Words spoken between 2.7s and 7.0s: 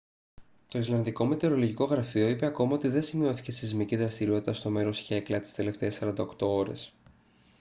ότι δεν σημειώθηκε σεισμική δραστηριότητα στο μέρος χέκλα τις τελευταίες 48 ώρες